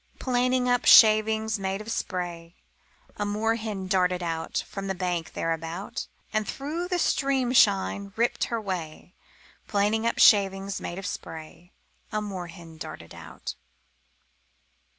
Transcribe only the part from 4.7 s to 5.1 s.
the